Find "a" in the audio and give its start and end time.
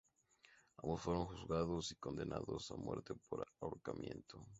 2.71-2.75